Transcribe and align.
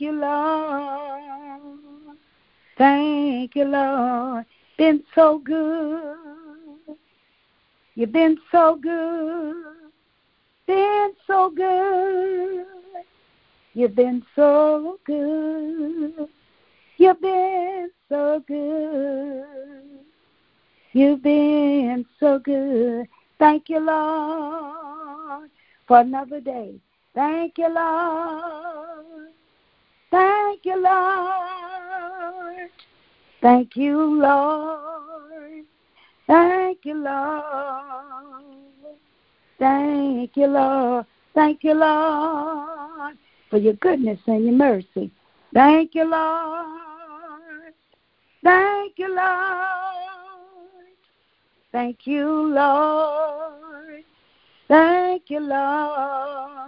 You, 0.00 0.12
Lord. 0.12 1.60
Thank 2.78 3.54
you, 3.54 3.64
Lord. 3.64 4.46
Been 4.78 5.02
so 5.14 5.38
good. 5.40 6.16
You've 7.94 8.10
been 8.10 8.38
so 8.50 8.76
good. 8.76 9.56
Been 10.66 11.12
so 11.26 11.50
good. 11.54 12.64
You've 13.74 13.94
been 13.94 14.22
so 14.34 14.98
good. 15.04 16.28
You've 16.96 17.20
been 17.20 17.90
so 18.08 18.42
good. 18.48 19.44
You've 20.94 21.22
been 21.22 22.06
so 22.18 22.38
good. 22.38 23.06
Thank 23.38 23.68
you, 23.68 23.80
Lord, 23.80 25.50
for 25.86 26.00
another 26.00 26.40
day. 26.40 26.80
Thank 27.14 27.58
you, 27.58 27.68
Lord. 27.68 28.89
Thank 30.62 30.76
you, 30.76 30.82
Lord. 30.82 32.68
Thank 33.40 33.76
you, 33.76 34.20
Lord. 34.20 35.64
Thank 36.26 36.78
you, 36.84 36.94
Lord. 36.94 37.44
Thank 39.58 40.36
you, 40.36 40.46
Lord. 40.46 41.06
Thank 41.34 41.64
you, 41.64 41.74
Lord, 41.74 43.16
for 43.48 43.56
your 43.56 43.72
goodness 43.74 44.18
and 44.26 44.44
your 44.44 44.54
mercy. 44.54 45.10
Thank 45.54 45.94
you, 45.94 46.04
Lord. 46.04 47.72
Thank 48.44 48.98
you, 48.98 49.16
Lord. 49.16 49.30
Thank 51.72 52.06
you, 52.06 52.26
Lord. 52.54 54.04
Thank 54.68 55.22
you, 55.30 55.40
Lord. 55.40 56.60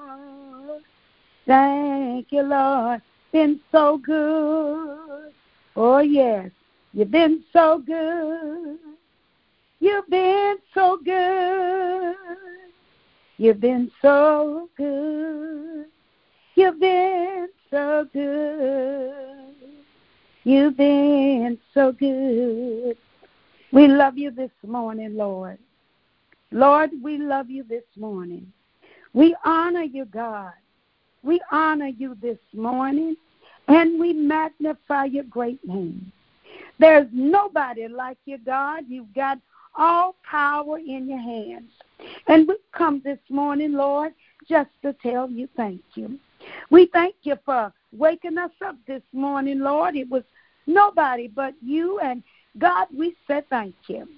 Thank 1.46 2.26
you, 2.30 2.42
Lord. 2.42 3.02
Been 3.32 3.60
so 3.70 3.98
good. 3.98 5.32
Oh, 5.74 5.98
yes. 5.98 6.50
You've 6.92 7.10
been 7.10 7.42
so 7.52 7.82
good. 7.86 8.78
You've 9.80 10.08
been 10.08 10.56
so 10.74 10.98
good. 11.02 12.14
You've 13.38 13.60
been 13.60 13.90
so 14.02 14.68
good. 14.76 15.86
You've 16.54 16.78
been 16.78 17.48
so 17.70 18.06
good. 18.12 19.54
You've 20.44 20.76
been 20.76 21.58
so 21.72 21.92
good. 21.92 22.96
We 23.72 23.88
love 23.88 24.18
you 24.18 24.30
this 24.30 24.50
morning, 24.66 25.16
Lord. 25.16 25.58
Lord, 26.50 26.90
we 27.02 27.16
love 27.16 27.48
you 27.48 27.64
this 27.64 27.84
morning. 27.96 28.52
We 29.14 29.34
honor 29.44 29.82
you, 29.82 30.04
God. 30.04 30.52
We 31.22 31.40
honor 31.50 31.88
you 31.88 32.16
this 32.20 32.38
morning 32.52 33.16
and 33.68 33.98
we 34.00 34.12
magnify 34.12 35.04
your 35.06 35.24
great 35.24 35.66
name. 35.66 36.12
There's 36.78 37.06
nobody 37.12 37.86
like 37.88 38.18
you, 38.24 38.38
God. 38.38 38.84
You've 38.88 39.14
got 39.14 39.38
all 39.76 40.16
power 40.28 40.78
in 40.78 41.08
your 41.08 41.20
hands. 41.20 41.70
And 42.26 42.48
we 42.48 42.56
come 42.72 43.00
this 43.04 43.18
morning, 43.30 43.72
Lord, 43.72 44.12
just 44.48 44.70
to 44.82 44.92
tell 44.94 45.30
you 45.30 45.48
thank 45.56 45.82
you. 45.94 46.18
We 46.70 46.86
thank 46.92 47.14
you 47.22 47.36
for 47.44 47.72
waking 47.92 48.38
us 48.38 48.50
up 48.64 48.76
this 48.86 49.02
morning, 49.12 49.60
Lord. 49.60 49.94
It 49.96 50.10
was 50.10 50.24
nobody 50.66 51.28
but 51.28 51.54
you, 51.62 52.00
and 52.00 52.22
God, 52.58 52.88
we 52.96 53.14
said 53.26 53.48
thank 53.48 53.74
you. 53.86 54.08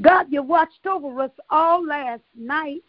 God, 0.00 0.26
you 0.30 0.42
watched 0.42 0.86
over 0.86 1.20
us 1.20 1.30
all 1.50 1.84
last 1.84 2.22
night. 2.34 2.82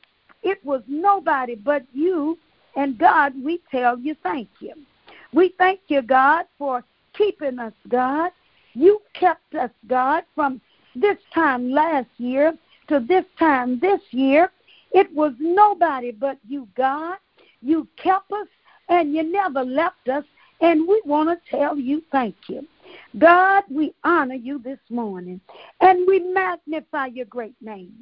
It 0.43 0.63
was 0.63 0.81
nobody 0.87 1.55
but 1.55 1.83
you, 1.93 2.37
and 2.77 2.97
God, 2.97 3.33
we 3.43 3.59
tell 3.69 3.99
you 3.99 4.15
thank 4.21 4.47
you. 4.59 4.73
We 5.33 5.53
thank 5.57 5.81
you, 5.87 6.03
God, 6.03 6.45
for 6.57 6.83
keeping 7.13 7.59
us, 7.59 7.73
God. 7.89 8.31
You 8.73 9.01
kept 9.13 9.55
us, 9.55 9.71
God, 9.87 10.23
from 10.35 10.61
this 10.95 11.17
time 11.33 11.71
last 11.71 12.07
year 12.17 12.53
to 12.87 12.99
this 12.99 13.25
time 13.37 13.79
this 13.79 13.99
year. 14.11 14.51
It 14.91 15.11
was 15.13 15.33
nobody 15.39 16.11
but 16.11 16.37
you, 16.47 16.67
God. 16.77 17.17
You 17.61 17.87
kept 18.01 18.31
us 18.31 18.47
and 18.89 19.13
you 19.13 19.23
never 19.23 19.63
left 19.65 20.07
us, 20.07 20.23
and 20.61 20.87
we 20.87 21.01
want 21.03 21.29
to 21.29 21.57
tell 21.57 21.77
you 21.77 22.01
thank 22.11 22.35
you. 22.47 22.65
God, 23.17 23.63
we 23.69 23.93
honor 24.03 24.35
you 24.35 24.59
this 24.59 24.79
morning 24.89 25.41
and 25.81 26.07
we 26.07 26.19
magnify 26.19 27.07
your 27.07 27.25
great 27.25 27.55
name. 27.59 27.93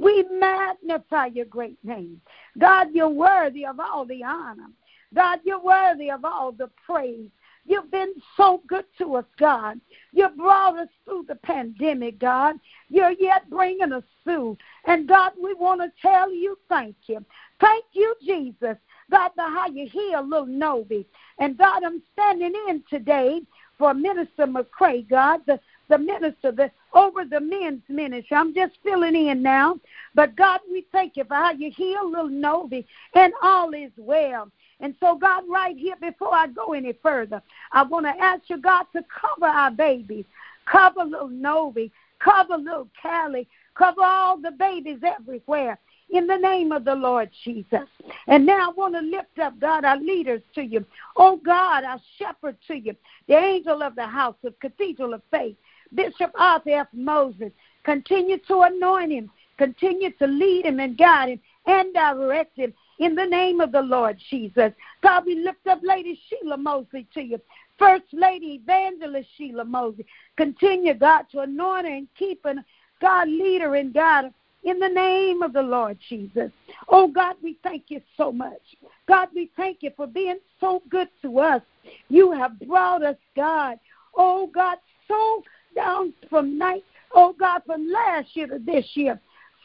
We 0.00 0.24
magnify 0.32 1.26
your 1.26 1.44
great 1.44 1.76
name. 1.84 2.22
God, 2.58 2.88
you're 2.94 3.10
worthy 3.10 3.66
of 3.66 3.78
all 3.78 4.06
the 4.06 4.24
honor. 4.24 4.70
God, 5.14 5.40
you're 5.44 5.62
worthy 5.62 6.10
of 6.10 6.24
all 6.24 6.52
the 6.52 6.70
praise. 6.86 7.28
You've 7.66 7.90
been 7.90 8.14
so 8.34 8.62
good 8.66 8.86
to 8.96 9.16
us, 9.16 9.26
God. 9.38 9.78
You 10.12 10.30
brought 10.30 10.78
us 10.78 10.88
through 11.04 11.26
the 11.28 11.34
pandemic, 11.34 12.18
God. 12.18 12.56
You're 12.88 13.12
yet 13.12 13.50
bringing 13.50 13.92
us 13.92 14.04
through. 14.24 14.56
And 14.86 15.06
God, 15.06 15.32
we 15.40 15.52
want 15.52 15.82
to 15.82 15.92
tell 16.00 16.32
you 16.32 16.56
thank 16.70 16.96
you. 17.06 17.22
Thank 17.60 17.84
you, 17.92 18.14
Jesus. 18.24 18.78
God, 19.10 19.32
the 19.36 19.42
how 19.42 19.68
you 19.68 19.86
heal 19.86 20.26
little 20.26 20.46
Novi. 20.46 21.06
And 21.38 21.58
God, 21.58 21.84
I'm 21.84 22.02
standing 22.14 22.54
in 22.68 22.82
today 22.88 23.42
for 23.76 23.92
Minister 23.92 24.46
McCray, 24.46 25.08
God, 25.08 25.40
the, 25.46 25.60
the 25.90 25.98
minister 25.98 26.52
the, 26.52 26.70
over 26.94 27.24
the 27.24 27.40
men's 27.40 27.82
ministry. 27.88 28.36
I'm 28.36 28.54
just 28.54 28.78
filling 28.82 29.14
in 29.14 29.42
now. 29.42 29.78
But 30.14 30.36
God, 30.36 30.60
we 30.70 30.86
thank 30.92 31.16
you 31.16 31.24
for 31.24 31.34
how 31.34 31.52
you 31.52 31.70
heal 31.70 32.08
little 32.08 32.28
Novi 32.28 32.86
and 33.14 33.32
all 33.42 33.74
is 33.74 33.90
well. 33.98 34.50
And 34.80 34.94
so, 34.98 35.16
God, 35.16 35.44
right 35.48 35.76
here, 35.76 35.96
before 36.00 36.34
I 36.34 36.46
go 36.46 36.72
any 36.72 36.94
further, 37.02 37.42
I 37.72 37.82
want 37.82 38.06
to 38.06 38.22
ask 38.22 38.44
you, 38.48 38.56
God, 38.56 38.86
to 38.94 39.04
cover 39.20 39.46
our 39.46 39.70
babies, 39.70 40.24
cover 40.64 41.04
little 41.04 41.28
Novi, 41.28 41.92
cover 42.18 42.56
little 42.56 42.88
Callie, 43.02 43.46
cover 43.74 44.02
all 44.02 44.38
the 44.38 44.52
babies 44.52 45.00
everywhere 45.04 45.78
in 46.12 46.26
the 46.26 46.36
name 46.36 46.72
of 46.72 46.84
the 46.84 46.94
Lord 46.94 47.30
Jesus. 47.44 47.88
And 48.26 48.46
now 48.46 48.70
I 48.70 48.72
want 48.72 48.94
to 48.94 49.00
lift 49.00 49.38
up, 49.38 49.58
God, 49.60 49.84
our 49.84 49.98
leaders 49.98 50.42
to 50.54 50.62
you. 50.62 50.84
Oh, 51.16 51.36
God, 51.36 51.84
our 51.84 52.00
shepherd 52.18 52.56
to 52.68 52.74
you, 52.74 52.96
the 53.28 53.36
angel 53.36 53.82
of 53.82 53.94
the 53.94 54.06
house 54.06 54.36
of 54.44 54.58
Cathedral 54.60 55.14
of 55.14 55.22
Faith, 55.30 55.56
Bishop 55.94 56.32
Arthur 56.38 56.70
F. 56.70 56.88
Moses. 56.92 57.52
Continue 57.84 58.38
to 58.46 58.60
anoint 58.62 59.12
him, 59.12 59.30
continue 59.56 60.10
to 60.12 60.26
lead 60.26 60.66
him 60.66 60.80
and 60.80 60.96
guide 60.96 61.30
him 61.30 61.40
and 61.66 61.94
direct 61.94 62.56
him 62.56 62.72
in 62.98 63.14
the 63.14 63.24
name 63.24 63.60
of 63.60 63.72
the 63.72 63.80
Lord 63.80 64.18
Jesus. 64.30 64.72
God, 65.02 65.24
we 65.24 65.34
lift 65.36 65.66
up 65.66 65.80
Lady 65.82 66.20
Sheila 66.28 66.56
Mosley 66.56 67.06
to 67.14 67.22
you. 67.22 67.40
First 67.78 68.04
Lady 68.12 68.60
Evangelist 68.62 69.28
Sheila 69.38 69.64
Mosley. 69.64 70.04
Continue, 70.36 70.94
God, 70.94 71.22
to 71.32 71.40
anoint 71.40 71.86
her 71.86 71.92
and 71.92 72.08
keep 72.18 72.44
her. 72.44 72.54
God, 73.00 73.28
lead 73.28 73.62
her 73.62 73.74
and 73.76 73.94
guide 73.94 74.24
her 74.24 74.32
in 74.64 74.78
the 74.78 74.88
name 74.88 75.42
of 75.42 75.54
the 75.54 75.62
Lord 75.62 75.98
Jesus. 76.08 76.50
Oh, 76.88 77.08
God, 77.08 77.36
we 77.42 77.58
thank 77.62 77.84
you 77.88 78.02
so 78.18 78.30
much. 78.30 78.60
God, 79.08 79.28
we 79.34 79.50
thank 79.56 79.78
you 79.80 79.90
for 79.96 80.06
being 80.06 80.38
so 80.60 80.82
good 80.90 81.08
to 81.22 81.38
us. 81.38 81.62
You 82.08 82.32
have 82.32 82.60
brought 82.60 83.02
us, 83.02 83.16
God, 83.34 83.78
oh, 84.14 84.50
God, 84.54 84.76
so 85.08 85.42
down 85.74 86.12
from 86.28 86.58
night, 86.58 86.84
oh, 87.14 87.34
God, 87.38 87.62
from 87.66 87.90
last 87.90 88.34
year 88.34 88.46
to 88.46 88.58
this 88.58 88.86
year. 88.94 89.20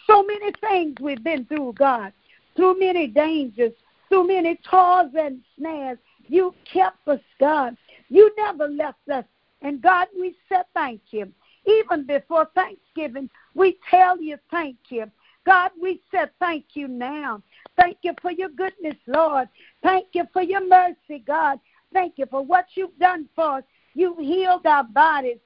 So 0.08 0.24
many 0.24 0.52
things 0.62 0.96
we've 1.02 1.24
been 1.24 1.46
through, 1.46 1.74
God, 1.74 2.14
through 2.56 2.80
many 2.80 3.08
dangers, 3.08 3.72
through 4.10 4.28
many 4.28 4.60
toils 4.70 5.12
and 5.18 5.42
snares. 5.58 5.98
You 6.28 6.54
kept 6.72 7.08
us, 7.08 7.20
God. 7.40 7.76
You 8.10 8.32
never 8.38 8.68
left 8.68 9.10
us. 9.12 9.26
And 9.62 9.82
God, 9.82 10.08
we 10.18 10.36
said 10.48 10.66
thank 10.74 11.02
you. 11.12 11.32
Even 11.66 12.06
before 12.06 12.48
Thanksgiving, 12.54 13.30
we 13.56 13.78
tell 13.90 14.22
you 14.22 14.38
thank 14.52 14.78
you. 14.90 15.10
God, 15.46 15.72
we 15.82 16.02
said 16.12 16.32
thank 16.40 16.66
you 16.74 16.88
now. 16.88 17.42
Thank 17.78 17.98
you 18.02 18.14
for 18.22 18.32
your 18.32 18.50
goodness, 18.50 18.96
Lord. 19.08 19.48
Thank 19.84 20.08
you 20.14 20.26
for 20.34 20.42
your 20.42 20.68
mercy, 20.68 21.24
God. 21.26 21.60
Thank 21.94 22.14
you 22.18 22.26
for 22.30 22.44
what 22.44 22.66
you've 22.76 22.98
done 23.00 23.28
for 23.36 23.58
us. 23.58 23.64
You've 23.94 24.18
healed 24.18 24.66
our 24.66 24.84
bodies. 24.84 25.38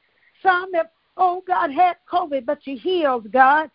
Some 0.42 0.74
have, 0.74 0.90
oh 1.18 1.44
God, 1.48 1.72
had 1.72 1.98
COVID, 2.12 2.46
but 2.46 2.66
you 2.66 2.78
healed, 2.78 3.32
God. 3.32 3.70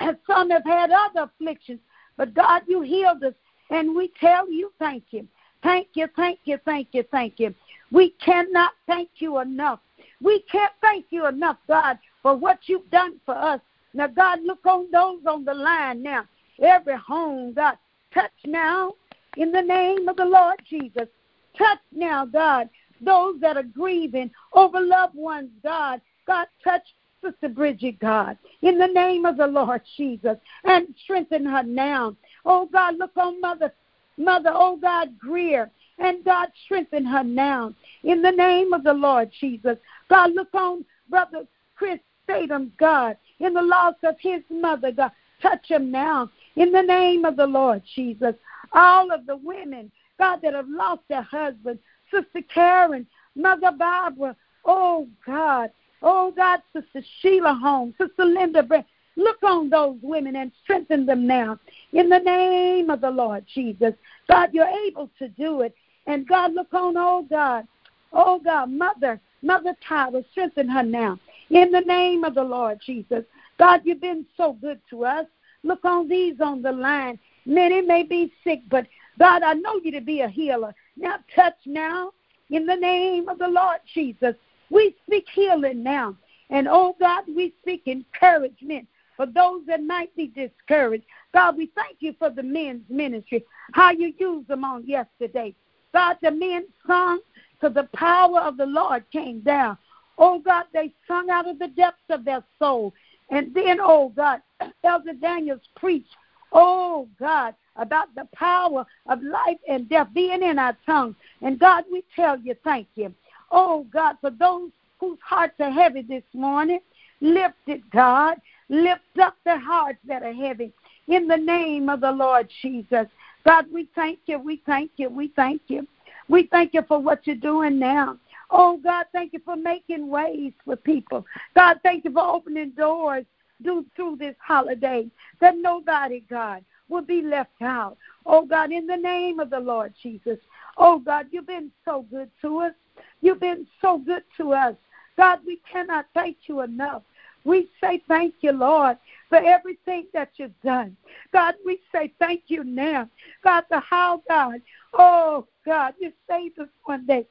And 0.00 0.16
some 0.26 0.50
have 0.50 0.64
had 0.64 0.90
other 0.90 1.22
afflictions, 1.22 1.80
but 2.16 2.34
God, 2.34 2.62
you 2.68 2.82
healed 2.82 3.22
us. 3.24 3.34
And 3.70 3.94
we 3.94 4.12
tell 4.20 4.50
you 4.50 4.72
thank 4.78 5.04
you. 5.10 5.26
Thank 5.62 5.88
you, 5.94 6.06
thank 6.14 6.38
you, 6.44 6.58
thank 6.64 6.88
you, 6.92 7.04
thank 7.10 7.38
you. 7.38 7.54
We 7.90 8.10
cannot 8.24 8.72
thank 8.86 9.08
you 9.16 9.38
enough. 9.40 9.80
We 10.22 10.42
can't 10.50 10.72
thank 10.80 11.06
you 11.10 11.26
enough, 11.26 11.58
God, 11.66 11.98
for 12.22 12.34
what 12.34 12.60
you've 12.66 12.90
done 12.90 13.20
for 13.24 13.34
us. 13.34 13.60
Now, 13.94 14.06
God, 14.06 14.40
look 14.44 14.64
on 14.66 14.90
those 14.92 15.20
on 15.26 15.44
the 15.44 15.54
line 15.54 16.02
now. 16.02 16.24
Every 16.62 16.96
home, 16.96 17.54
God, 17.54 17.76
touch 18.12 18.30
now 18.44 18.94
in 19.36 19.52
the 19.52 19.62
name 19.62 20.08
of 20.08 20.16
the 20.16 20.24
Lord 20.24 20.60
Jesus. 20.68 21.08
Touch 21.56 21.78
now, 21.92 22.24
God, 22.24 22.68
those 23.00 23.40
that 23.40 23.56
are 23.56 23.62
grieving 23.62 24.30
over 24.52 24.80
loved 24.80 25.14
ones, 25.14 25.50
God. 25.62 26.00
God, 26.28 26.46
touch 26.62 26.82
Sister 27.24 27.48
Bridget, 27.48 27.98
God, 27.98 28.36
in 28.62 28.78
the 28.78 28.86
name 28.86 29.24
of 29.24 29.38
the 29.38 29.46
Lord 29.46 29.80
Jesus, 29.96 30.36
and 30.62 30.86
strengthen 31.02 31.44
her 31.46 31.62
now. 31.62 32.14
Oh, 32.44 32.68
God, 32.70 32.98
look 32.98 33.16
on 33.16 33.40
Mother, 33.40 33.72
Mother, 34.18 34.50
oh, 34.52 34.76
God, 34.76 35.18
Greer, 35.18 35.70
and 35.98 36.22
God, 36.24 36.48
strengthen 36.64 37.04
her 37.06 37.24
now, 37.24 37.74
in 38.04 38.22
the 38.22 38.30
name 38.30 38.72
of 38.72 38.84
the 38.84 38.92
Lord 38.92 39.30
Jesus. 39.40 39.78
God, 40.08 40.34
look 40.34 40.54
on 40.54 40.84
Brother 41.08 41.44
Chris 41.74 41.98
Statham, 42.24 42.72
God, 42.78 43.16
in 43.40 43.54
the 43.54 43.62
loss 43.62 43.94
of 44.04 44.16
his 44.20 44.42
mother, 44.50 44.92
God. 44.92 45.10
Touch 45.40 45.66
him 45.68 45.90
now, 45.90 46.28
in 46.56 46.72
the 46.72 46.82
name 46.82 47.24
of 47.24 47.36
the 47.36 47.46
Lord 47.46 47.82
Jesus. 47.94 48.34
All 48.72 49.10
of 49.10 49.24
the 49.26 49.36
women, 49.36 49.90
God, 50.18 50.40
that 50.42 50.52
have 50.52 50.68
lost 50.68 51.02
their 51.08 51.22
husbands, 51.22 51.80
Sister 52.12 52.42
Karen, 52.52 53.06
Mother 53.34 53.72
Barbara, 53.76 54.36
oh, 54.64 55.08
God, 55.24 55.70
Oh, 56.02 56.32
God, 56.34 56.60
Sister 56.72 57.06
Sheila 57.20 57.54
Holmes, 57.54 57.94
Sister 57.98 58.24
Linda 58.24 58.62
Brent, 58.62 58.86
look 59.16 59.42
on 59.42 59.68
those 59.68 59.96
women 60.02 60.36
and 60.36 60.52
strengthen 60.62 61.06
them 61.06 61.26
now. 61.26 61.58
In 61.92 62.08
the 62.08 62.20
name 62.20 62.90
of 62.90 63.00
the 63.00 63.10
Lord 63.10 63.44
Jesus. 63.52 63.94
God, 64.28 64.50
you're 64.52 64.68
able 64.86 65.10
to 65.18 65.28
do 65.28 65.62
it. 65.62 65.74
And 66.06 66.26
God, 66.26 66.54
look 66.54 66.72
on, 66.72 66.96
oh 66.96 67.26
God, 67.28 67.66
oh 68.12 68.40
God, 68.42 68.70
Mother, 68.70 69.20
Mother 69.42 69.76
Tyra, 69.86 70.24
strengthen 70.30 70.68
her 70.68 70.82
now. 70.82 71.18
In 71.50 71.70
the 71.70 71.80
name 71.80 72.24
of 72.24 72.34
the 72.34 72.44
Lord 72.44 72.78
Jesus. 72.84 73.24
God, 73.58 73.80
you've 73.84 74.00
been 74.00 74.24
so 74.36 74.52
good 74.52 74.80
to 74.90 75.04
us. 75.04 75.26
Look 75.64 75.84
on 75.84 76.08
these 76.08 76.40
on 76.40 76.62
the 76.62 76.72
line. 76.72 77.18
Many 77.44 77.80
may 77.80 78.04
be 78.04 78.32
sick, 78.44 78.60
but 78.70 78.86
God, 79.18 79.42
I 79.42 79.54
know 79.54 79.80
you 79.82 79.90
to 79.92 80.00
be 80.00 80.20
a 80.20 80.28
healer. 80.28 80.74
Now 80.96 81.16
touch 81.34 81.56
now 81.66 82.12
in 82.50 82.66
the 82.66 82.76
name 82.76 83.28
of 83.28 83.38
the 83.38 83.48
Lord 83.48 83.78
Jesus. 83.92 84.34
We 84.70 84.94
speak 85.06 85.26
healing 85.32 85.82
now. 85.82 86.16
And 86.50 86.66
oh 86.68 86.96
God, 86.98 87.24
we 87.28 87.54
speak 87.60 87.82
encouragement 87.86 88.86
for 89.16 89.26
those 89.26 89.62
that 89.66 89.82
might 89.82 90.14
be 90.16 90.28
discouraged. 90.28 91.04
God, 91.34 91.56
we 91.56 91.70
thank 91.74 91.96
you 92.00 92.14
for 92.18 92.30
the 92.30 92.42
men's 92.42 92.84
ministry, 92.88 93.44
how 93.72 93.90
you 93.90 94.14
used 94.18 94.48
them 94.48 94.64
on 94.64 94.86
yesterday. 94.86 95.54
God, 95.92 96.16
the 96.22 96.30
men 96.30 96.66
sung 96.86 97.20
to 97.60 97.68
the 97.68 97.88
power 97.94 98.40
of 98.40 98.56
the 98.56 98.66
Lord 98.66 99.04
came 99.12 99.40
down. 99.40 99.76
Oh 100.16 100.38
God, 100.38 100.64
they 100.72 100.92
sung 101.06 101.30
out 101.30 101.48
of 101.48 101.58
the 101.58 101.68
depths 101.68 101.98
of 102.10 102.24
their 102.24 102.42
soul. 102.58 102.94
And 103.30 103.54
then, 103.54 103.78
oh 103.80 104.10
God, 104.14 104.40
Elder 104.84 105.14
Daniels 105.14 105.62
preached, 105.76 106.14
oh 106.52 107.08
God, 107.18 107.54
about 107.76 108.14
the 108.14 108.28
power 108.34 108.84
of 109.06 109.22
life 109.22 109.58
and 109.68 109.88
death 109.88 110.08
being 110.14 110.42
in 110.42 110.58
our 110.58 110.76
tongues. 110.86 111.16
And 111.42 111.58
God, 111.58 111.84
we 111.90 112.04
tell 112.14 112.38
you, 112.38 112.54
thank 112.64 112.88
you. 112.94 113.14
Oh, 113.50 113.86
God, 113.92 114.16
for 114.20 114.30
those 114.30 114.70
whose 114.98 115.18
hearts 115.24 115.54
are 115.60 115.70
heavy 115.70 116.02
this 116.02 116.24
morning, 116.32 116.80
lift 117.20 117.54
it, 117.66 117.88
God. 117.90 118.36
Lift 118.68 119.18
up 119.22 119.34
the 119.44 119.58
hearts 119.58 119.98
that 120.06 120.22
are 120.22 120.32
heavy 120.32 120.72
in 121.06 121.26
the 121.26 121.36
name 121.36 121.88
of 121.88 122.00
the 122.02 122.12
Lord 122.12 122.48
Jesus. 122.60 123.06
God, 123.46 123.64
we 123.72 123.88
thank 123.94 124.18
you. 124.26 124.38
We 124.38 124.62
thank 124.66 124.90
you. 124.96 125.08
We 125.08 125.32
thank 125.34 125.62
you. 125.68 125.86
We 126.28 126.48
thank 126.50 126.74
you 126.74 126.82
for 126.86 126.98
what 126.98 127.26
you're 127.26 127.36
doing 127.36 127.78
now. 127.78 128.18
Oh, 128.50 128.78
God, 128.82 129.06
thank 129.12 129.32
you 129.32 129.40
for 129.44 129.56
making 129.56 130.08
ways 130.08 130.52
for 130.64 130.76
people. 130.76 131.24
God, 131.54 131.80
thank 131.82 132.04
you 132.04 132.12
for 132.12 132.22
opening 132.22 132.70
doors 132.70 133.24
through 133.62 134.16
this 134.18 134.36
holiday 134.38 135.10
that 135.40 135.56
nobody, 135.56 136.22
God, 136.28 136.64
will 136.88 137.02
be 137.02 137.22
left 137.22 137.62
out. 137.62 137.96
Oh, 138.26 138.44
God, 138.44 138.70
in 138.72 138.86
the 138.86 138.96
name 138.96 139.40
of 139.40 139.50
the 139.50 139.60
Lord 139.60 139.94
Jesus. 140.02 140.38
Oh, 140.76 140.98
God, 140.98 141.26
you've 141.30 141.46
been 141.46 141.70
so 141.84 142.04
good 142.10 142.30
to 142.42 142.58
us. 142.58 142.72
You've 143.20 143.40
been 143.40 143.66
so 143.80 143.98
good 143.98 144.22
to 144.36 144.52
us. 144.52 144.74
God, 145.16 145.40
we 145.46 145.60
cannot 145.70 146.06
thank 146.14 146.36
you 146.46 146.60
enough. 146.60 147.02
We 147.44 147.68
say 147.80 148.02
thank 148.08 148.34
you, 148.40 148.52
Lord, 148.52 148.98
for 149.28 149.38
everything 149.38 150.06
that 150.12 150.30
you've 150.36 150.60
done. 150.62 150.96
God, 151.32 151.54
we 151.64 151.80
say 151.92 152.12
thank 152.18 152.42
you 152.48 152.62
now. 152.64 153.08
God, 153.42 153.64
the 153.70 153.80
how, 153.80 154.22
God. 154.28 154.60
Oh, 154.92 155.46
God, 155.64 155.94
you 156.00 156.12
saved 156.28 156.58
us 156.58 156.68
one 156.84 157.06
day. 157.06 157.26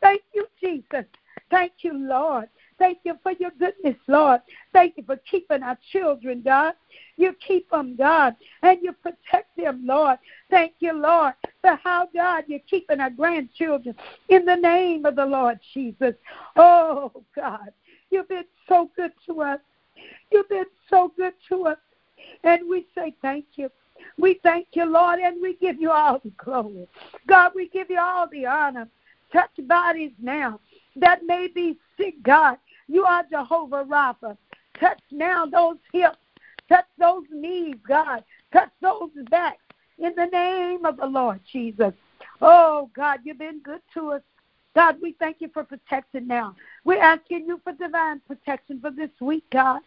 Thank 0.00 0.22
you, 0.34 0.46
Jesus. 0.62 1.04
Thank 1.50 1.72
you, 1.82 1.94
Lord. 1.94 2.48
Thank 2.80 3.00
you 3.04 3.18
for 3.22 3.32
your 3.32 3.50
goodness, 3.58 3.98
Lord. 4.08 4.40
Thank 4.72 4.96
you 4.96 5.04
for 5.04 5.18
keeping 5.30 5.62
our 5.62 5.76
children, 5.92 6.40
God. 6.40 6.72
You 7.18 7.34
keep 7.46 7.70
them, 7.70 7.94
God, 7.94 8.34
and 8.62 8.78
you 8.82 8.94
protect 8.94 9.54
them, 9.54 9.82
Lord. 9.84 10.16
Thank 10.48 10.72
you, 10.80 10.94
Lord, 10.94 11.34
for 11.60 11.78
how, 11.84 12.08
God, 12.14 12.44
you're 12.46 12.58
keeping 12.60 12.98
our 13.00 13.10
grandchildren 13.10 13.94
in 14.30 14.46
the 14.46 14.56
name 14.56 15.04
of 15.04 15.14
the 15.14 15.26
Lord 15.26 15.60
Jesus. 15.74 16.14
Oh, 16.56 17.12
God, 17.36 17.68
you've 18.10 18.30
been 18.30 18.46
so 18.66 18.90
good 18.96 19.12
to 19.26 19.42
us. 19.42 19.60
You've 20.32 20.48
been 20.48 20.64
so 20.88 21.12
good 21.14 21.34
to 21.50 21.66
us. 21.66 21.78
And 22.44 22.62
we 22.66 22.86
say 22.94 23.14
thank 23.20 23.44
you. 23.56 23.70
We 24.16 24.40
thank 24.42 24.68
you, 24.72 24.86
Lord, 24.86 25.20
and 25.20 25.42
we 25.42 25.56
give 25.56 25.78
you 25.78 25.90
all 25.90 26.18
the 26.18 26.30
glory. 26.42 26.88
God, 27.26 27.52
we 27.54 27.68
give 27.68 27.90
you 27.90 28.00
all 28.00 28.26
the 28.26 28.46
honor. 28.46 28.88
Touch 29.30 29.50
bodies 29.68 30.12
now 30.18 30.60
that 30.96 31.24
may 31.24 31.46
be 31.46 31.76
sick, 31.96 32.14
God. 32.22 32.56
You 32.90 33.04
are 33.04 33.22
Jehovah 33.30 33.84
Rapha. 33.84 34.36
Touch 34.80 35.00
now 35.12 35.46
those 35.46 35.76
hips. 35.92 36.18
Touch 36.68 36.86
those 36.98 37.22
knees, 37.30 37.76
God. 37.86 38.24
Touch 38.52 38.70
those 38.82 39.10
backs 39.30 39.62
in 39.98 40.12
the 40.16 40.26
name 40.26 40.84
of 40.84 40.96
the 40.96 41.06
Lord 41.06 41.40
Jesus. 41.52 41.92
Oh, 42.40 42.90
God, 42.96 43.20
you've 43.22 43.38
been 43.38 43.60
good 43.62 43.80
to 43.94 44.14
us. 44.14 44.22
God, 44.74 44.96
we 45.00 45.14
thank 45.20 45.36
you 45.38 45.48
for 45.54 45.62
protection 45.62 46.26
now. 46.26 46.56
We're 46.84 47.00
asking 47.00 47.46
you 47.46 47.60
for 47.62 47.72
divine 47.72 48.22
protection 48.26 48.80
for 48.80 48.90
this 48.90 49.10
week, 49.20 49.44
God. 49.52 49.82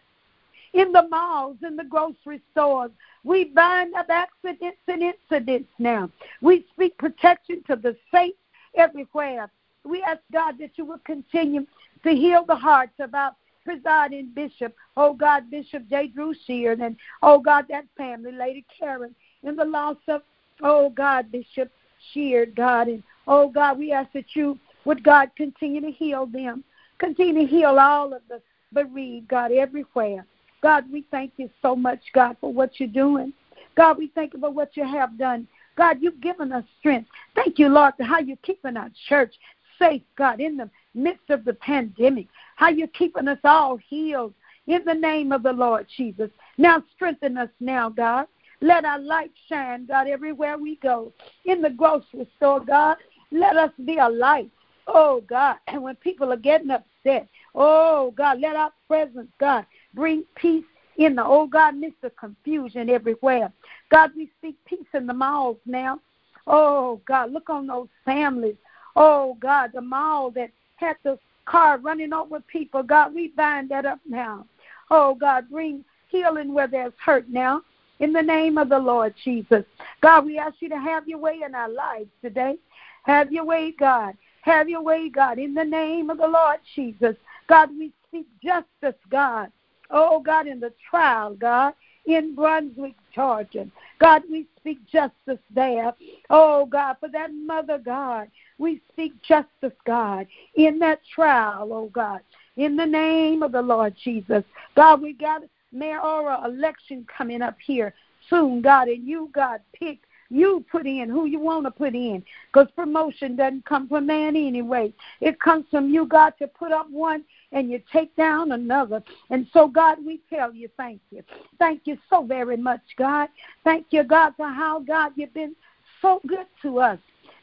In 0.72 0.90
the 0.90 1.06
malls, 1.06 1.58
in 1.62 1.76
the 1.76 1.84
grocery 1.84 2.40
stores, 2.52 2.90
we 3.22 3.44
bind 3.44 3.94
up 3.94 4.06
accidents 4.08 4.78
and 4.88 5.02
incidents 5.02 5.68
now. 5.78 6.10
We 6.40 6.64
speak 6.72 6.96
protection 6.96 7.62
to 7.66 7.76
the 7.76 7.96
saints 8.10 8.38
everywhere. 8.74 9.50
We 9.84 10.02
ask 10.02 10.20
God 10.32 10.56
that 10.58 10.72
you 10.76 10.86
will 10.86 11.00
continue 11.04 11.66
to 12.04 12.10
heal 12.10 12.44
the 12.46 12.54
hearts 12.54 12.94
of 13.00 13.14
our 13.14 13.34
presiding 13.64 14.30
bishop, 14.34 14.74
oh 14.96 15.14
God, 15.14 15.50
Bishop 15.50 15.88
J. 15.88 16.08
Drew 16.08 16.34
Sheard, 16.46 16.80
and 16.80 16.96
oh 17.22 17.38
God, 17.40 17.66
that 17.70 17.86
family, 17.96 18.32
Lady 18.32 18.64
Karen, 18.78 19.14
in 19.42 19.56
the 19.56 19.64
loss 19.64 19.96
of, 20.08 20.22
oh 20.62 20.90
God, 20.90 21.32
Bishop 21.32 21.70
Sheard, 22.12 22.54
God, 22.54 22.88
and 22.88 23.02
oh 23.26 23.48
God, 23.48 23.78
we 23.78 23.90
ask 23.92 24.12
that 24.12 24.36
you 24.36 24.58
would 24.84 25.02
God 25.02 25.30
continue 25.36 25.80
to 25.80 25.90
heal 25.90 26.26
them, 26.26 26.62
continue 26.98 27.46
to 27.46 27.46
heal 27.46 27.78
all 27.78 28.12
of 28.12 28.22
the 28.28 28.40
bereaved, 28.72 29.28
God, 29.28 29.50
everywhere. 29.52 30.26
God, 30.62 30.84
we 30.92 31.04
thank 31.10 31.32
you 31.36 31.48
so 31.62 31.74
much, 31.74 32.00
God, 32.12 32.36
for 32.40 32.52
what 32.52 32.78
you're 32.78 32.88
doing. 32.88 33.32
God, 33.76 33.98
we 33.98 34.08
thank 34.14 34.34
you 34.34 34.40
for 34.40 34.50
what 34.50 34.76
you 34.76 34.84
have 34.86 35.18
done. 35.18 35.46
God, 35.76 35.98
you've 36.00 36.20
given 36.20 36.52
us 36.52 36.64
strength. 36.78 37.08
Thank 37.34 37.58
you, 37.58 37.68
Lord, 37.68 37.94
for 37.96 38.04
how 38.04 38.20
you're 38.20 38.36
keeping 38.38 38.76
our 38.76 38.90
church 39.08 39.34
safe, 39.78 40.02
God, 40.16 40.40
in 40.40 40.56
the 40.56 40.70
midst 40.94 41.30
of 41.30 41.44
the 41.44 41.54
pandemic, 41.54 42.28
how 42.56 42.68
you're 42.68 42.88
keeping 42.88 43.28
us 43.28 43.38
all 43.44 43.76
healed 43.76 44.34
in 44.66 44.84
the 44.84 44.94
name 44.94 45.32
of 45.32 45.42
the 45.42 45.52
Lord 45.52 45.86
Jesus. 45.96 46.30
Now 46.58 46.82
strengthen 46.94 47.36
us 47.36 47.50
now, 47.60 47.88
God. 47.88 48.26
Let 48.60 48.84
our 48.84 48.98
light 48.98 49.32
shine, 49.48 49.86
God, 49.86 50.06
everywhere 50.06 50.56
we 50.56 50.76
go. 50.76 51.12
In 51.44 51.60
the 51.60 51.70
grocery 51.70 52.28
store, 52.36 52.60
God, 52.60 52.96
let 53.30 53.56
us 53.56 53.72
be 53.84 53.98
a 53.98 54.08
light. 54.08 54.50
Oh, 54.86 55.22
God. 55.28 55.56
And 55.66 55.82
when 55.82 55.96
people 55.96 56.32
are 56.32 56.38
getting 56.38 56.70
upset, 56.70 57.28
oh, 57.54 58.12
God, 58.16 58.40
let 58.40 58.56
our 58.56 58.72
presence, 58.86 59.28
God, 59.38 59.66
bring 59.92 60.24
peace 60.36 60.64
in 60.96 61.16
the, 61.16 61.24
oh, 61.24 61.46
God, 61.46 61.76
midst 61.76 62.02
of 62.04 62.16
confusion 62.16 62.88
everywhere. 62.88 63.52
God, 63.90 64.12
we 64.16 64.30
speak 64.38 64.56
peace 64.64 64.86
in 64.94 65.06
the 65.06 65.14
malls 65.14 65.58
now. 65.66 66.00
Oh, 66.46 67.00
God, 67.06 67.32
look 67.32 67.50
on 67.50 67.66
those 67.66 67.88
families. 68.04 68.56
Oh, 68.96 69.36
God, 69.40 69.70
the 69.74 69.80
mall 69.80 70.30
that 70.32 70.50
had 70.84 70.96
the 71.02 71.18
car 71.46 71.78
running 71.78 72.12
over 72.12 72.40
people. 72.40 72.82
God, 72.82 73.14
we 73.14 73.28
bind 73.28 73.70
that 73.70 73.86
up 73.86 74.00
now. 74.06 74.46
Oh, 74.90 75.14
God, 75.14 75.48
bring 75.50 75.84
healing 76.08 76.52
where 76.52 76.68
there's 76.68 76.92
hurt 77.04 77.28
now. 77.28 77.62
In 78.00 78.12
the 78.12 78.22
name 78.22 78.58
of 78.58 78.68
the 78.68 78.78
Lord 78.78 79.14
Jesus. 79.24 79.64
God, 80.02 80.26
we 80.26 80.36
ask 80.36 80.56
you 80.60 80.68
to 80.68 80.78
have 80.78 81.06
your 81.08 81.18
way 81.18 81.40
in 81.46 81.54
our 81.54 81.68
lives 81.68 82.10
today. 82.20 82.56
Have 83.04 83.32
your 83.32 83.44
way, 83.44 83.72
God. 83.78 84.16
Have 84.42 84.68
your 84.68 84.82
way, 84.82 85.08
God, 85.08 85.38
in 85.38 85.54
the 85.54 85.64
name 85.64 86.10
of 86.10 86.18
the 86.18 86.26
Lord 86.26 86.58
Jesus. 86.74 87.16
God, 87.46 87.70
we 87.78 87.92
speak 88.08 88.26
justice, 88.42 89.00
God. 89.10 89.50
Oh, 89.90 90.20
God, 90.20 90.46
in 90.46 90.60
the 90.60 90.72
trial, 90.90 91.34
God, 91.34 91.74
in 92.04 92.34
Brunswick 92.34 92.96
Georgia. 93.14 93.68
God, 94.00 94.22
we 94.30 94.46
speak 94.58 94.84
justice 94.86 95.42
there. 95.54 95.92
Oh, 96.30 96.66
God, 96.66 96.96
for 96.98 97.08
that 97.10 97.32
mother, 97.32 97.78
God, 97.78 98.28
we 98.58 98.80
seek 98.96 99.20
justice, 99.22 99.76
God, 99.86 100.26
in 100.54 100.78
that 100.80 101.00
trial, 101.14 101.72
oh, 101.72 101.90
God, 101.92 102.20
in 102.56 102.76
the 102.76 102.86
name 102.86 103.42
of 103.42 103.52
the 103.52 103.62
Lord 103.62 103.94
Jesus. 104.02 104.44
God, 104.76 105.02
we 105.02 105.12
got 105.12 105.42
mayoral 105.72 106.44
election 106.44 107.06
coming 107.16 107.42
up 107.42 107.56
here 107.64 107.94
soon, 108.30 108.62
God, 108.62 108.88
and 108.88 109.06
you, 109.06 109.30
God, 109.34 109.60
pick 109.72 110.00
you 110.30 110.64
put 110.70 110.86
in 110.86 111.08
who 111.08 111.26
you 111.26 111.38
want 111.38 111.64
to 111.64 111.70
put 111.70 111.94
in 111.94 112.22
because 112.52 112.68
promotion 112.74 113.36
doesn't 113.36 113.64
come 113.66 113.88
from 113.88 114.06
man 114.06 114.34
anyway. 114.36 114.92
It 115.20 115.38
comes 115.40 115.66
from 115.70 115.90
you, 115.90 116.06
God, 116.06 116.32
to 116.40 116.48
put 116.48 116.72
up 116.72 116.90
one 116.90 117.24
and 117.52 117.70
you 117.70 117.80
take 117.92 118.14
down 118.16 118.52
another. 118.52 119.02
And 119.30 119.46
so, 119.52 119.68
God, 119.68 119.98
we 120.04 120.20
tell 120.30 120.52
you 120.52 120.68
thank 120.76 121.00
you. 121.10 121.22
Thank 121.58 121.82
you 121.84 121.98
so 122.10 122.24
very 122.24 122.56
much, 122.56 122.80
God. 122.96 123.28
Thank 123.62 123.86
you, 123.90 124.02
God, 124.02 124.32
for 124.36 124.48
how, 124.48 124.80
God, 124.80 125.12
you've 125.14 125.34
been 125.34 125.54
so 126.02 126.20
good 126.26 126.46
to 126.62 126.80
us. 126.80 126.98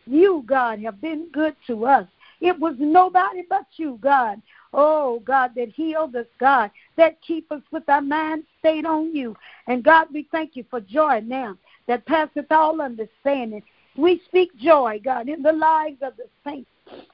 You, 0.05 0.43
God, 0.45 0.79
have 0.79 1.01
been 1.01 1.29
good 1.31 1.55
to 1.67 1.85
us. 1.85 2.07
It 2.39 2.59
was 2.59 2.75
nobody 2.79 3.43
but 3.49 3.65
you, 3.75 3.99
God. 4.01 4.41
Oh, 4.73 5.19
God, 5.25 5.51
that 5.55 5.69
healed 5.69 6.15
us, 6.15 6.25
God, 6.39 6.71
that 6.95 7.21
keep 7.21 7.51
us 7.51 7.61
with 7.71 7.87
our 7.89 8.01
mind 8.01 8.43
stayed 8.59 8.85
on 8.85 9.13
you. 9.15 9.35
And 9.67 9.83
God, 9.83 10.07
we 10.13 10.27
thank 10.31 10.55
you 10.55 10.65
for 10.69 10.79
joy 10.79 11.21
now 11.25 11.57
that 11.87 12.05
passeth 12.05 12.51
all 12.51 12.81
understanding. 12.81 13.63
We 13.97 14.21
speak 14.25 14.55
joy, 14.57 15.01
God, 15.03 15.27
in 15.27 15.43
the 15.43 15.51
lives 15.51 15.97
of 16.01 16.13
the 16.15 16.27
saints. 16.43 16.69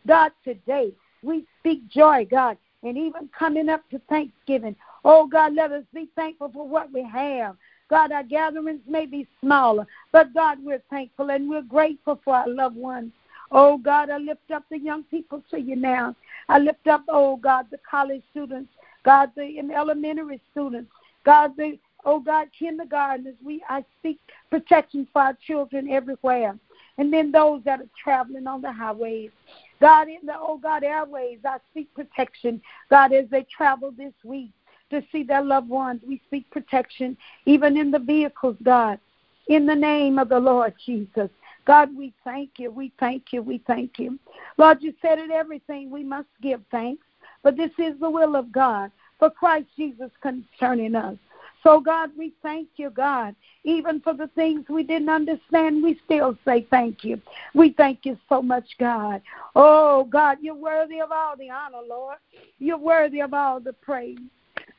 God, 0.05 0.31
today 0.43 0.93
we 1.23 1.45
speak 1.59 1.87
joy, 1.89 2.27
God, 2.29 2.57
and 2.83 2.97
even 2.97 3.29
coming 3.37 3.69
up 3.69 3.89
to 3.89 3.99
Thanksgiving. 4.07 4.75
Oh, 5.03 5.27
God, 5.27 5.55
let 5.55 5.71
us 5.71 5.83
be 5.93 6.09
thankful 6.15 6.49
for 6.49 6.67
what 6.67 6.93
we 6.93 7.03
have. 7.03 7.55
God, 7.89 8.11
our 8.11 8.23
gatherings 8.23 8.81
may 8.87 9.05
be 9.05 9.27
smaller, 9.41 9.87
but 10.11 10.33
God, 10.33 10.57
we're 10.61 10.81
thankful 10.89 11.31
and 11.31 11.49
we're 11.49 11.61
grateful 11.61 12.19
for 12.23 12.35
our 12.35 12.49
loved 12.49 12.75
ones. 12.75 13.11
Oh, 13.51 13.77
God, 13.77 14.09
I 14.09 14.17
lift 14.17 14.51
up 14.53 14.63
the 14.69 14.77
young 14.77 15.03
people 15.03 15.41
to 15.51 15.59
you 15.59 15.75
now. 15.77 16.15
I 16.49 16.59
lift 16.59 16.85
up, 16.87 17.05
oh, 17.07 17.37
God, 17.37 17.67
the 17.71 17.79
college 17.89 18.23
students, 18.31 18.69
God, 19.05 19.31
the 19.35 19.59
elementary 19.73 20.41
students, 20.51 20.91
God, 21.23 21.55
the 21.55 21.79
oh 22.07 22.19
God, 22.19 22.47
kindergartners, 22.57 23.35
we 23.43 23.61
I 23.69 23.83
seek 24.01 24.17
protection 24.49 25.07
for 25.11 25.21
our 25.21 25.37
children 25.45 25.89
everywhere. 25.89 26.57
And 26.97 27.13
then 27.13 27.31
those 27.31 27.61
that 27.65 27.81
are 27.81 27.89
traveling 28.01 28.47
on 28.47 28.61
the 28.61 28.71
highways. 28.71 29.29
God, 29.79 30.07
in 30.07 30.25
the, 30.25 30.33
oh 30.35 30.57
God, 30.57 30.83
airways, 30.83 31.39
I 31.45 31.57
seek 31.73 31.93
protection. 31.93 32.59
God, 32.89 33.13
as 33.13 33.29
they 33.29 33.45
travel 33.55 33.91
this 33.91 34.13
week 34.23 34.51
to 34.89 35.03
see 35.11 35.23
their 35.23 35.43
loved 35.43 35.69
ones, 35.69 36.01
we 36.07 36.21
speak 36.27 36.49
protection, 36.51 37.17
even 37.45 37.77
in 37.77 37.91
the 37.91 37.99
vehicles, 37.99 38.55
God, 38.63 38.99
in 39.47 39.65
the 39.65 39.75
name 39.75 40.17
of 40.19 40.29
the 40.29 40.39
Lord 40.39 40.73
Jesus. 40.85 41.29
God, 41.65 41.95
we 41.95 42.13
thank 42.23 42.51
you, 42.57 42.71
we 42.71 42.93
thank 42.99 43.33
you, 43.33 43.41
we 43.41 43.61
thank 43.67 43.99
you. 43.99 44.17
Lord, 44.57 44.81
you 44.81 44.93
said 45.01 45.19
it 45.19 45.31
everything 45.31 45.89
we 45.89 46.03
must 46.03 46.29
give 46.41 46.61
thanks, 46.71 47.05
but 47.43 47.57
this 47.57 47.71
is 47.77 47.99
the 47.99 48.09
will 48.09 48.35
of 48.35 48.51
God 48.51 48.91
for 49.19 49.29
Christ 49.29 49.67
Jesus 49.75 50.11
concerning 50.21 50.95
us. 50.95 51.17
So, 51.63 51.81
God, 51.81 52.11
we 52.17 52.33
thank 52.43 52.69
you, 52.77 52.89
God. 52.89 53.35
Even 53.63 53.99
for 53.99 54.13
the 54.13 54.27
things 54.35 54.65
we 54.69 54.83
didn't 54.83 55.09
understand, 55.09 55.83
we 55.83 55.99
still 56.05 56.37
say 56.45 56.65
thank 56.69 57.03
you. 57.03 57.19
We 57.53 57.71
thank 57.71 58.05
you 58.05 58.17
so 58.29 58.41
much, 58.41 58.77
God. 58.79 59.21
Oh, 59.55 60.05
God, 60.05 60.37
you're 60.39 60.55
worthy 60.55 61.01
of 61.01 61.11
all 61.11 61.35
the 61.35 61.49
honor, 61.49 61.81
Lord. 61.85 62.17
You're 62.59 62.77
worthy 62.77 63.21
of 63.21 63.33
all 63.33 63.59
the 63.59 63.73
praise. 63.73 64.17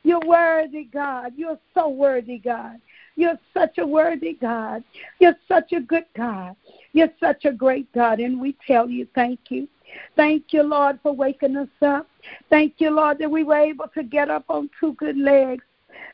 You're 0.03 0.25
worthy, 0.25 0.85
God. 0.85 1.33
You're 1.35 1.59
so 1.73 1.89
worthy, 1.89 2.37
God. 2.37 2.79
You're 3.15 3.39
such 3.53 3.77
a 3.77 3.85
worthy 3.85 4.33
God. 4.33 4.83
You're 5.19 5.35
such 5.47 5.73
a 5.73 5.81
good 5.81 6.05
God. 6.15 6.55
You're 6.93 7.11
such 7.19 7.45
a 7.45 7.51
great 7.51 7.91
God, 7.91 8.19
and 8.19 8.39
we 8.39 8.55
tell 8.65 8.89
you 8.89 9.07
thank 9.13 9.39
you. 9.49 9.67
Thank 10.15 10.53
you, 10.53 10.63
Lord, 10.63 10.99
for 11.01 11.13
waking 11.13 11.57
us 11.57 11.67
up. 11.81 12.07
Thank 12.49 12.75
you, 12.77 12.91
Lord, 12.91 13.17
that 13.19 13.29
we 13.29 13.43
were 13.43 13.57
able 13.57 13.87
to 13.89 14.03
get 14.03 14.29
up 14.29 14.45
on 14.49 14.69
two 14.79 14.93
good 14.93 15.17
legs. 15.17 15.63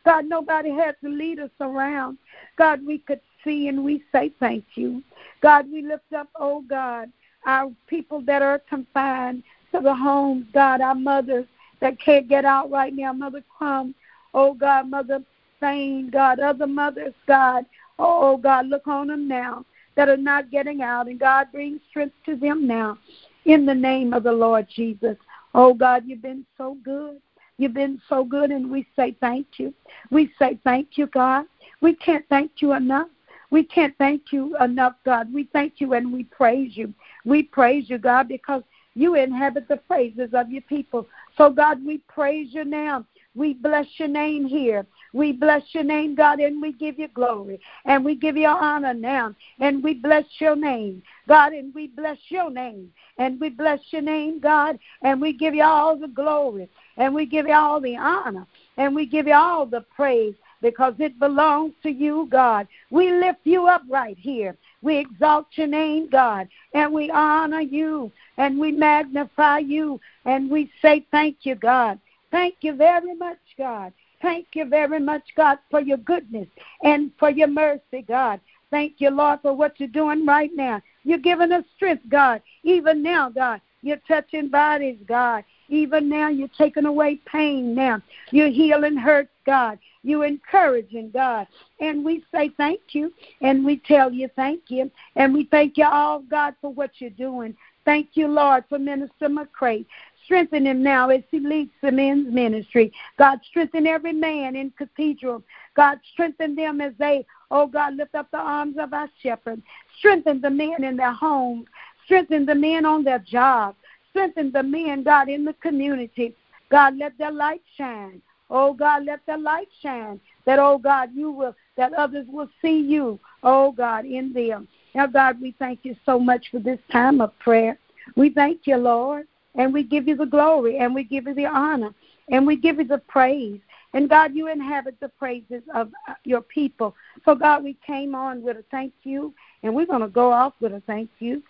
God, 0.04 0.26
nobody 0.26 0.72
had 0.72 0.96
to 1.04 1.10
lead 1.10 1.40
us 1.40 1.52
around. 1.60 2.18
God, 2.58 2.86
we 2.86 3.00
could 3.00 3.22
see 3.44 3.68
and 3.68 3.84
we 3.84 4.04
say 4.12 4.32
thank 4.40 4.66
you. 4.76 5.04
God, 5.42 5.72
we 5.72 5.82
lift 5.82 6.12
up, 6.16 6.30
oh 6.36 6.64
God, 6.68 7.12
our 7.46 7.72
people 7.88 8.22
that 8.22 8.42
are 8.42 8.60
confined 8.60 9.44
to 9.74 9.82
the 9.82 9.94
homes, 9.94 10.46
God, 10.54 10.82
our 10.82 10.96
mothers 10.96 11.46
that 11.86 12.00
can't 12.00 12.28
get 12.28 12.46
out 12.46 12.72
right 12.72 12.96
now, 12.96 13.14
Mother 13.14 13.44
Crumb, 13.56 13.94
oh 14.34 14.56
God, 14.56 14.90
Mother 14.90 15.20
Fane, 15.60 16.10
God, 16.10 16.40
other 16.40 16.66
mothers, 16.66 17.14
God, 17.28 17.64
oh 18.00 18.38
God, 18.38 18.66
look 18.66 18.88
on 18.88 19.06
them 19.06 19.28
now 19.28 19.64
that 19.96 20.10
are 20.10 20.18
not 20.18 20.50
getting 20.50 20.82
out, 20.82 21.06
and 21.06 21.20
God, 21.20 21.46
bring 21.52 21.80
strength 21.88 22.16
to 22.26 22.36
them 22.36 22.66
now 22.66 22.98
in 23.46 23.68
the 23.68 23.76
name 23.76 24.14
of 24.14 24.24
the 24.24 24.32
Lord 24.32 24.66
Jesus. 24.68 25.16
Oh 25.54 25.76
God, 25.76 26.06
you've 26.08 26.24
been 26.24 26.44
so 26.58 26.76
good. 26.84 27.22
You've 27.60 27.76
been 27.76 28.02
so 28.10 28.24
good, 28.24 28.50
and 28.50 28.72
we 28.72 28.88
say 28.96 29.16
thank 29.22 29.46
you. 29.58 29.72
We 30.10 30.34
say 30.40 30.58
thank 30.64 30.98
you, 30.98 31.06
God. 31.06 31.46
We 31.82 31.94
can't 31.94 32.26
thank 32.30 32.64
you 32.64 32.74
enough. 32.74 33.10
We 33.52 33.64
can't 33.64 33.96
thank 34.00 34.32
you 34.32 34.58
enough, 34.60 34.96
God. 35.06 35.32
We 35.32 35.48
thank 35.54 35.74
you 35.78 35.94
and 35.94 36.12
we 36.12 36.24
praise 36.24 36.76
you. 36.76 36.96
We 37.26 37.44
praise 37.44 37.92
you, 37.92 38.00
God, 38.00 38.28
because 38.28 38.64
you 38.96 39.16
inhabit 39.16 39.68
the 39.68 39.78
praises 39.78 40.30
of 40.34 40.50
your 40.50 40.62
people. 40.64 41.06
So, 41.38 41.50
God, 41.50 41.86
we 41.86 42.00
praise 42.08 42.50
you 42.52 42.64
now. 42.64 43.06
We 43.36 43.54
bless 43.54 43.86
your 43.98 44.08
name 44.08 44.46
here. 44.46 44.86
We 45.14 45.34
bless 45.34 45.62
your 45.74 45.84
name, 45.84 46.16
God, 46.16 46.40
and 46.40 46.62
we 46.62 46.72
give 46.72 46.98
you 46.98 47.10
glory. 47.10 47.60
And 47.84 48.04
we 48.04 48.16
give 48.16 48.38
you 48.38 48.48
honor 48.48 48.94
now. 48.94 49.36
And 49.60 49.84
we 49.84 49.94
bless 49.94 50.24
your 50.40 50.56
name, 50.56 51.04
God, 51.28 51.52
and 51.52 51.74
we 51.74 51.88
bless 51.88 52.18
your 52.30 52.50
name. 52.50 52.92
And 53.18 53.40
we 53.40 53.50
bless 53.50 53.80
your 53.92 54.02
name, 54.02 54.40
God, 54.40 54.80
and 55.02 55.22
we 55.22 55.34
give 55.34 55.54
you 55.54 55.64
all 55.64 55.98
the 55.98 56.08
glory. 56.08 56.70
And 56.98 57.14
we 57.14 57.26
give 57.26 57.48
you 57.48 57.54
all 57.54 57.82
the 57.82 57.98
honor. 57.98 58.48
And 58.78 58.96
we 58.96 59.06
give 59.06 59.28
you 59.28 59.36
all 59.36 59.66
the 59.66 59.82
praise 59.96 60.36
because 60.62 60.94
it 61.00 61.20
belongs 61.20 61.74
to 61.84 61.90
you, 61.90 62.28
God. 62.32 62.68
We 62.90 63.12
lift 63.12 63.40
you 63.44 63.68
up 63.68 63.84
right 63.90 64.18
here. 64.18 64.58
We 64.82 64.98
exalt 64.98 65.48
your 65.54 65.68
name, 65.68 66.10
God, 66.10 66.48
and 66.74 66.94
we 66.94 67.10
honor 67.10 67.62
you 67.62 68.12
and 68.38 68.60
we 68.60 68.72
magnify 68.72 69.60
you 69.60 70.00
and 70.26 70.50
we 70.50 70.72
say 70.82 71.06
thank 71.12 71.38
you, 71.44 71.56
God. 71.56 72.00
Thank 72.32 72.56
you 72.62 72.74
very 72.74 73.16
much, 73.16 73.40
God. 73.58 73.94
Thank 74.22 74.48
you 74.54 74.66
very 74.66 75.00
much, 75.00 75.24
God, 75.36 75.60
for 75.70 75.80
your 75.80 75.98
goodness 75.98 76.48
and 76.84 77.12
for 77.20 77.30
your 77.30 77.48
mercy, 77.48 78.04
God. 78.08 78.40
Thank 78.72 78.96
you, 78.98 79.10
Lord, 79.10 79.40
for 79.42 79.54
what 79.54 79.80
you're 79.80 79.88
doing 79.90 80.26
right 80.26 80.52
now. 80.54 80.82
You're 81.04 81.20
giving 81.20 81.52
us 81.52 81.64
strength, 81.76 82.04
God. 82.10 82.42
Even 82.64 83.04
now, 83.04 83.30
God, 83.30 83.62
you're 83.82 84.02
touching 84.08 84.50
bodies, 84.50 84.98
God. 85.08 85.44
Even 85.70 86.10
now, 86.10 86.30
you're 86.30 86.48
taking 86.58 86.86
away 86.86 87.20
pain 87.26 87.74
now. 87.74 88.02
You're 88.32 88.50
healing 88.50 88.98
hurts, 88.98 89.32
God. 89.46 89.80
You're 90.04 90.26
encouraging, 90.26 91.12
God. 91.12 91.48
And 91.80 92.06
we 92.06 92.24
say 92.32 92.52
thank 92.58 92.80
you, 92.90 93.12
and 93.42 93.66
we 93.66 93.78
tell 93.78 94.12
you 94.12 94.30
thank 94.36 94.62
you. 94.68 94.92
And 95.16 95.34
we 95.34 95.46
thank 95.46 95.78
you 95.78 95.86
all, 95.86 96.20
God, 96.20 96.56
for 96.62 96.72
what 96.72 96.92
you're 97.00 97.10
doing. 97.10 97.56
Thank 97.86 98.10
you, 98.14 98.28
Lord, 98.28 98.66
for 98.70 98.80
Minister 98.80 99.30
McCray. 99.30 99.86
Strengthen 100.26 100.66
him 100.66 100.82
now 100.82 101.10
as 101.10 101.22
he 101.30 101.40
leads 101.40 101.72
the 101.82 101.92
men's 101.92 102.34
ministry. 102.34 102.92
God, 103.18 103.40
strengthen 103.50 103.86
every 103.86 104.14
man 104.14 104.56
in 104.56 104.72
cathedral. 104.72 105.44
God, 105.76 106.00
strengthen 106.14 106.56
them 106.56 106.82
as 106.82 106.94
they, 106.98 107.26
oh 107.52 107.68
God, 107.68 107.96
lift 107.96 108.16
up 108.16 108.32
the 108.32 108.38
arms 108.38 108.78
of 108.80 108.92
our 108.94 109.08
shepherd. 109.22 109.62
Strengthen 110.00 110.42
the 110.42 110.50
men 110.50 110.84
in 110.84 110.98
their 110.98 111.14
homes. 111.14 111.68
Strengthen 112.06 112.46
the 112.46 112.56
men 112.56 112.86
on 112.86 113.04
their 113.04 113.20
jobs. 113.20 113.78
Strengthen 114.16 114.50
the 114.54 114.64
men, 114.64 115.04
God, 115.04 115.28
in 115.28 115.44
the 115.44 115.52
community. 115.56 116.34
God, 116.72 116.98
let 116.98 117.18
their 117.18 117.34
light 117.34 117.62
shine. 117.78 118.22
Oh 118.50 118.74
God, 118.74 119.04
let 119.04 119.20
their 119.26 119.38
light 119.38 119.68
shine. 119.84 120.22
That, 120.46 120.58
oh 120.58 120.78
God, 120.78 121.10
you 121.14 121.32
will, 121.32 121.54
that 121.76 121.92
others 121.94 122.26
will 122.30 122.48
see 122.62 122.80
you, 122.80 123.20
oh 123.44 123.74
God, 123.74 124.06
in 124.06 124.32
them. 124.32 124.70
Now, 124.94 125.08
God, 125.08 125.42
we 125.42 125.54
thank 125.60 125.80
you 125.84 125.98
so 126.06 126.18
much 126.18 126.46
for 126.50 126.60
this 126.60 126.80
time 126.94 127.20
of 127.20 127.38
prayer. 127.40 127.78
We 128.16 128.30
thank 128.30 128.62
you, 128.64 128.78
Lord, 128.78 129.28
and 129.56 129.74
we 129.74 129.84
give 129.84 130.08
you 130.08 130.16
the 130.16 130.26
glory, 130.26 130.78
and 130.78 130.96
we 130.96 131.04
give 131.04 131.28
you 131.28 131.34
the 131.34 131.48
honor, 131.48 131.94
and 132.30 132.48
we 132.48 132.56
give 132.56 132.78
you 132.78 132.86
the 132.86 133.00
praise. 133.00 133.60
And 133.94 134.10
God, 134.10 134.34
you 134.34 134.48
inhabit 134.48 134.98
the 135.02 135.10
praises 135.10 135.62
of 135.74 135.92
uh, 136.08 136.14
your 136.24 136.42
people. 136.42 136.96
So, 137.26 137.36
God, 137.36 137.66
we 137.66 137.76
came 137.86 138.16
on 138.16 138.42
with 138.42 138.56
a 138.56 138.64
thank 138.72 138.94
you, 139.04 139.34
and 139.62 139.76
we're 139.76 139.86
going 139.86 140.00
to 140.00 140.08
go 140.08 140.32
off 140.32 140.54
with 140.62 140.72
a 140.72 140.82
thank 140.88 141.10
you. 141.20 141.44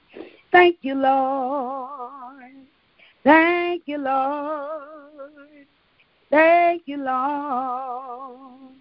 Thank 0.52 0.78
you, 0.82 0.96
Lord. 0.96 2.25
Thank 3.26 3.82
you, 3.88 3.98
Lord. 3.98 5.66
Thank 6.30 6.84
you, 6.86 6.98
Lord. 6.98 8.76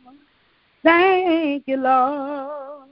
Thank 0.82 1.64
you, 1.66 1.78
Lord. 1.78 2.88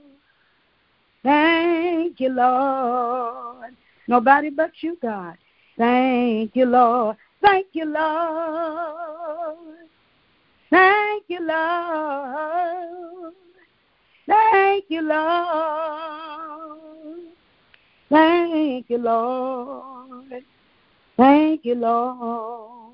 Thank 1.23 2.19
you, 2.19 2.29
Lord. 2.29 3.75
Nobody 4.07 4.49
but 4.49 4.71
you, 4.81 4.97
God. 4.99 5.37
Thank 5.77 6.55
you, 6.55 6.65
Lord. 6.65 7.17
Thank 7.39 7.67
you, 7.73 7.85
Lord. 7.85 9.07
Thank 10.71 11.23
you, 11.27 11.39
Lord. 11.47 13.33
Thank 14.25 14.85
you, 14.89 15.01
Lord. 15.03 16.33
Thank 18.09 18.89
you, 18.89 18.97
Lord. 18.97 20.43
Thank 21.17 21.65
you, 21.65 21.75
Lord. 21.75 22.93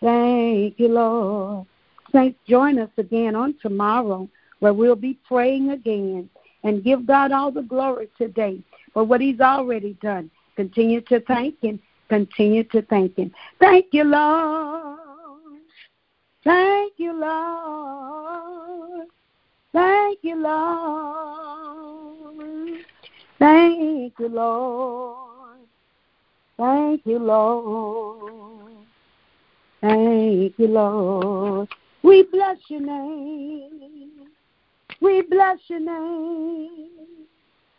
Thank 0.00 0.78
you, 0.78 0.88
Lord. 0.88 1.66
Saints, 2.12 2.38
join 2.46 2.78
us 2.78 2.90
again 2.98 3.34
on 3.34 3.54
tomorrow 3.62 4.28
where 4.58 4.74
we'll 4.74 4.94
be 4.96 5.18
praying 5.26 5.70
again 5.70 6.28
and 6.62 6.84
give 6.84 7.06
God 7.06 7.32
all 7.32 7.50
the 7.50 7.62
glory 7.62 8.08
today 8.18 8.60
for 8.92 9.02
what 9.04 9.20
He's 9.20 9.40
already 9.40 9.94
done. 10.02 10.30
Continue 10.56 11.00
to 11.02 11.20
thank 11.20 11.60
Him. 11.60 11.80
Continue 12.08 12.64
to 12.64 12.82
thank 12.82 13.16
Him. 13.16 13.32
Thank 13.58 13.86
you, 13.92 14.04
Lord. 14.04 14.98
Thank 16.44 16.92
you, 16.98 17.12
Lord. 17.18 19.08
Thank 19.72 20.18
you, 20.22 20.42
Lord. 20.42 21.72
Thank 23.38 24.12
you, 24.18 24.28
Lord. 24.28 25.11
Thank 26.56 27.02
you, 27.04 27.18
Lord. 27.18 28.72
Thank 29.80 30.58
you, 30.58 30.68
Lord. 30.68 31.68
We 32.02 32.24
bless 32.24 32.58
your 32.68 32.80
name. 32.80 34.10
We 35.00 35.22
bless 35.22 35.58
your 35.68 35.80
name. 35.80 36.88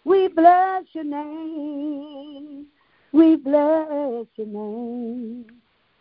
We 0.05 0.27
bless 0.27 0.83
your 0.93 1.05
name. 1.05 2.65
We 3.13 3.37
bless 3.37 4.25
your 4.35 4.47
name. 4.47 5.45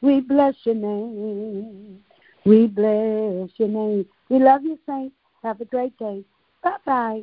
We 0.00 0.21
bless 0.21 0.55
your 0.64 0.75
name. 0.75 2.02
We 2.45 2.67
bless 2.67 3.50
your 3.57 3.69
name. 3.69 4.07
We 4.29 4.38
love 4.41 4.64
you, 4.64 4.79
saints. 4.87 5.14
Have 5.45 5.61
a 5.61 5.64
great 5.64 5.97
day. 5.99 6.25
Bye 6.64 6.76
bye. 6.85 7.23